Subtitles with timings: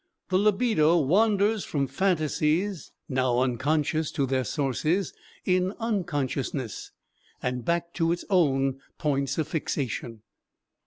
[0.29, 5.13] The libido wanders from phantasies now unconscious to their sources
[5.45, 6.89] in unconsciousness,
[7.43, 10.23] and back to its own points of fixation.